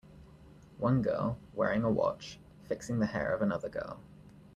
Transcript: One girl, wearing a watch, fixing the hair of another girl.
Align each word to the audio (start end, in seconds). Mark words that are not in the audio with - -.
One 0.79 1.03
girl, 1.03 1.37
wearing 1.53 1.83
a 1.83 1.91
watch, 1.91 2.39
fixing 2.63 2.97
the 2.97 3.05
hair 3.05 3.35
of 3.35 3.43
another 3.43 3.69
girl. 3.69 3.99